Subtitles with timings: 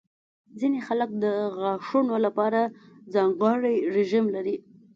[0.59, 1.25] ځینې خلک د
[1.57, 2.61] غاښونو لپاره
[3.13, 4.55] ځانګړې رژیم لري.